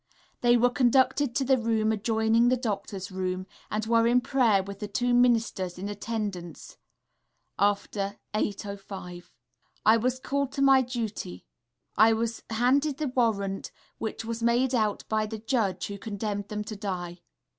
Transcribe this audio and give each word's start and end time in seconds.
They 0.41 0.57
were 0.57 0.71
conducted 0.71 1.35
to 1.35 1.45
the 1.45 1.59
room 1.59 1.91
adjoining 1.91 2.49
the 2.49 2.57
doctor's 2.57 3.11
room, 3.11 3.45
and 3.69 3.85
were 3.85 4.07
in 4.07 4.19
prayer 4.19 4.63
with 4.63 4.79
the 4.79 4.87
two 4.87 5.13
ministers 5.13 5.77
in 5.77 5.87
attendance 5.87 6.75
after 7.59 8.17
8 8.33 8.79
5. 8.83 9.31
I 9.85 9.97
was 9.97 10.19
called 10.19 10.53
to 10.53 10.61
do 10.61 10.65
my 10.65 10.81
duty. 10.81 11.45
I 11.97 12.13
was 12.13 12.41
handed 12.49 12.97
the 12.97 13.09
warrant, 13.09 13.71
which 13.99 14.25
was 14.25 14.41
made 14.41 14.73
out 14.73 15.03
by 15.07 15.27
the 15.27 15.37
judge 15.37 15.85
who 15.85 15.99
condemned 15.99 16.47
them 16.47 16.63
to 16.63 16.75
die. 16.75 17.19